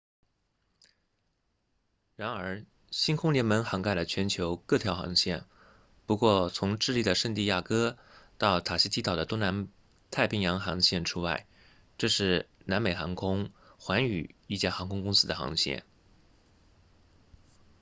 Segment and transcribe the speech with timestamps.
[2.15, 5.45] 然而星空联盟涵盖了全球各条航线
[6.07, 7.99] 不过从智利的圣地亚哥
[8.39, 9.67] 到塔希提岛的东南
[10.09, 11.45] 太平洋航线除外
[11.99, 15.85] 这是南美航空 latam 寰宇一家航空公司的航线